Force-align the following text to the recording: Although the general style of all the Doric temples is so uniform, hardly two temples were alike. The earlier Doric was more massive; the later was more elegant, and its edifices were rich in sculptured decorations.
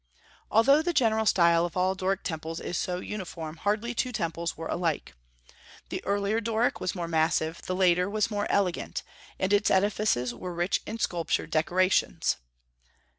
Although 0.49 0.81
the 0.81 0.93
general 0.93 1.27
style 1.27 1.63
of 1.63 1.77
all 1.77 1.93
the 1.93 1.99
Doric 1.99 2.23
temples 2.23 2.59
is 2.59 2.75
so 2.75 2.99
uniform, 3.01 3.57
hardly 3.57 3.93
two 3.93 4.11
temples 4.11 4.57
were 4.57 4.65
alike. 4.65 5.13
The 5.89 6.03
earlier 6.05 6.41
Doric 6.41 6.79
was 6.79 6.95
more 6.95 7.07
massive; 7.07 7.61
the 7.61 7.75
later 7.75 8.09
was 8.09 8.31
more 8.31 8.47
elegant, 8.51 9.03
and 9.37 9.53
its 9.53 9.69
edifices 9.69 10.33
were 10.33 10.55
rich 10.55 10.81
in 10.87 10.97
sculptured 10.97 11.51
decorations. 11.51 12.37